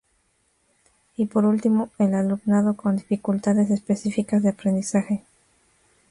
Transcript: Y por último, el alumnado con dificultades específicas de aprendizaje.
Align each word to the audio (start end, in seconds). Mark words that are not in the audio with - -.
Y 1.15 1.27
por 1.27 1.45
último, 1.45 1.91
el 1.99 2.15
alumnado 2.15 2.75
con 2.75 2.97
dificultades 2.97 3.69
específicas 3.69 4.41
de 4.41 4.49
aprendizaje. 4.49 5.23